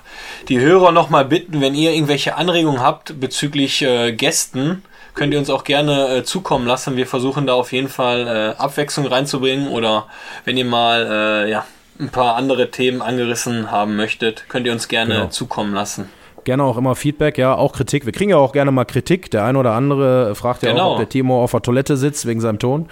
[0.47, 4.83] die Hörer nochmal bitten, wenn ihr irgendwelche Anregungen habt bezüglich äh, Gästen,
[5.15, 6.95] könnt ihr uns auch gerne äh, zukommen lassen.
[6.95, 9.67] Wir versuchen da auf jeden Fall äh, Abwechslung reinzubringen.
[9.67, 10.05] Oder
[10.45, 11.65] wenn ihr mal äh, ja,
[11.99, 15.27] ein paar andere Themen angerissen haben möchtet, könnt ihr uns gerne Genau.
[15.27, 16.09] zukommen lassen.
[16.47, 18.05] Gerne auch immer Feedback, ja, auch Kritik.
[18.05, 19.29] Wir kriegen ja auch gerne mal Kritik.
[19.31, 20.83] Der ein oder andere fragt ja Genau.
[20.83, 22.85] auch, ob der Timo auf der Toilette sitzt wegen seinem Ton.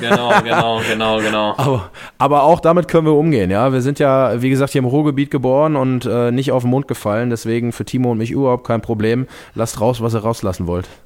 [0.00, 1.54] Genau, genau, genau, genau.
[1.56, 3.72] Aber, aber auch damit können wir umgehen, ja.
[3.72, 6.88] Wir sind ja, wie gesagt, hier im Ruhrgebiet geboren und äh, nicht auf den Mund
[6.88, 7.30] gefallen.
[7.30, 9.28] Deswegen für Timo und mich überhaupt kein Problem.
[9.54, 10.88] Lasst raus, was ihr rauslassen wollt.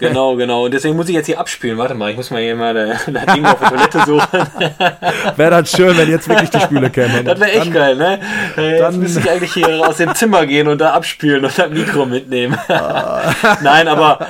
[0.00, 0.64] Genau, genau.
[0.64, 1.76] Und deswegen muss ich jetzt hier abspielen.
[1.76, 2.72] Warte mal, ich muss mal hier mal
[3.06, 4.38] das Ding auf der Toilette suchen.
[5.36, 7.22] Wäre das schön, wenn jetzt wirklich die Spüle kämen.
[7.26, 8.18] Das wäre echt Dann- geil, ne?
[8.56, 10.94] Äh, dann- müsste ich eigentlich hier aus dem Zimmer gehen und da
[11.34, 12.58] abspielen und das Mikro mitnehmen.
[12.68, 13.32] Ah.
[13.62, 14.26] Nein, aber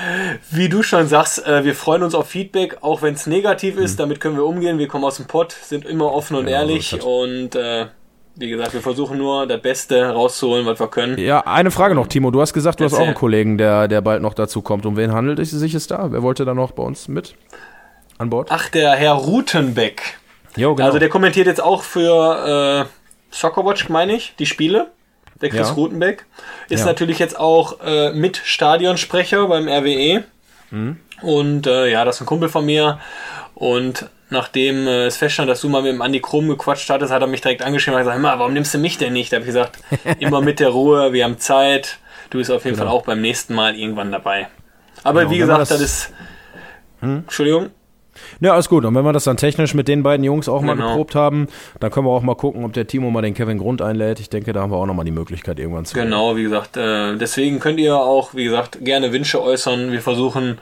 [0.51, 3.99] wie du schon sagst, äh, wir freuen uns auf Feedback, auch wenn es negativ ist.
[4.01, 4.79] Damit können wir umgehen.
[4.79, 7.87] Wir kommen aus dem Pott, sind immer offen und Genau, so ehrlich und äh,
[8.37, 11.19] wie gesagt, wir versuchen nur das Beste rauszuholen, was wir können.
[11.19, 12.31] Ja, eine Frage noch, Timo.
[12.33, 13.09] Du hast gesagt, du hast auch Erzähl.
[13.09, 14.87] einen Kollegen, der, der bald noch dazu kommt.
[14.87, 16.11] Um wen handelt es sich es da?
[16.11, 17.37] Wer wollte da noch bei uns mit
[18.19, 18.49] an Bord?
[18.51, 20.19] Ach, der Herr Rutenbeck.
[20.57, 20.87] Jo, genau.
[20.87, 24.89] Also der kommentiert jetzt auch für, äh, Soccerwatch meine ich, die Spiele.
[25.41, 25.75] Der Chris Ja.
[25.75, 26.27] Rutenbeck
[26.69, 26.87] ist Ja.
[26.87, 30.25] natürlich jetzt auch äh, mit Stadionsprecher beim RWE.
[30.71, 30.99] Mhm.
[31.23, 32.99] Und äh, ja, das ist ein Kumpel von mir.
[33.55, 37.23] Und nachdem äh, es feststand, dass du mal mit dem Andi Krumm gequatscht hattest, hat
[37.23, 39.33] er mich direkt angeschrieben und gesagt, "Hör mal, warum nimmst du mich denn nicht?
[39.33, 39.79] Da habe ich gesagt,
[40.21, 41.99] immer mit der Ruhe, wir haben Zeit.
[42.31, 44.49] Du bist auf jeden Fall auch beim nächsten Mal irgendwann dabei.
[45.05, 46.13] Aber Genau, wie gesagt, das- das, ist...
[47.01, 47.71] Entschuldigung.
[48.41, 48.85] Ja, alles gut.
[48.85, 50.89] Und wenn wir das dann technisch mit den beiden Jungs auch mal Genau.
[50.89, 51.49] geprobt haben,
[51.81, 54.21] dann können wir auch mal gucken, ob der Timo mal den Kevin Grund einlädt.
[54.21, 55.95] Ich denke, da haben wir auch nochmal die Möglichkeit, irgendwann zu.
[55.95, 59.93] Genau, wie gesagt, äh, deswegen könnt ihr auch, wie gesagt, gerne Wünsche äußern.
[59.93, 60.59] Wir versuchen,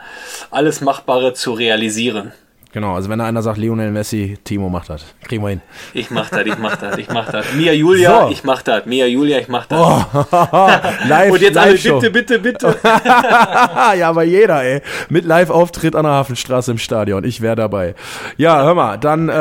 [0.50, 2.32] alles Machbare zu realisieren.
[2.72, 5.04] Genau, also wenn da einer sagt, Lionel Messi, Timo macht das.
[5.24, 5.60] Kriegen wir hin.
[5.92, 7.44] Ich mach das, ich mach das, ich mach das.
[7.54, 8.30] Mia Julia, So.
[8.32, 8.86] ich mach das.
[8.86, 9.78] Mia Julia, ich mach das.
[11.06, 12.76] live, Und jetzt alle, bitte, bitte, bitte.
[12.84, 14.80] ja, aber jeder, ey.
[15.10, 17.24] Mit Live-Auftritt an der Hafenstraße im Stadion.
[17.24, 17.94] Ich wäre dabei.
[18.38, 19.32] Ja, hör mal, dann äh,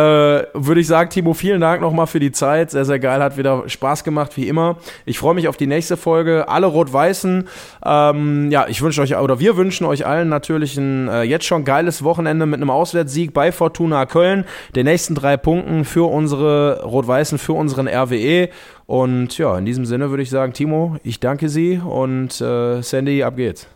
[0.54, 2.72] würde ich sagen, Timo, vielen Dank nochmal für die Zeit.
[2.72, 3.24] Sehr, sehr geil.
[3.24, 4.76] Hat wieder Spaß gemacht, wie immer.
[5.06, 6.50] Ich freue mich auf die nächste Folge.
[6.50, 7.48] Alle Rot-Weißen.
[7.86, 11.63] Ähm, ja, ich wünsche euch, oder wir wünschen euch allen natürlich ein äh, jetzt schon
[11.63, 14.46] geiles Wochenende mit einem Auswärtssieg bei Fortuna Köln.
[14.76, 18.50] Den nächsten drei Punkten für unsere Rot-Weißen, für unseren RWE.
[18.88, 23.24] Und ja, in diesem Sinne würde ich sagen, Timo, ich danke Sie und äh, Sandy,
[23.24, 23.68] ab geht's.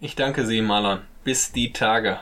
[0.00, 1.00] Ich danke Sie, Marlon.
[1.24, 2.18] Bis die Tage.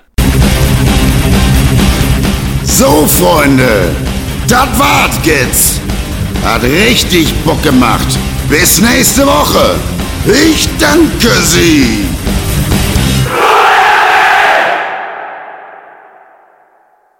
[2.63, 3.91] So, Freunde,
[4.49, 5.81] das war's jetzt.
[6.45, 8.19] Hat richtig Bock gemacht.
[8.49, 9.77] Bis nächste Woche.
[10.27, 12.22] Ich danke Sie.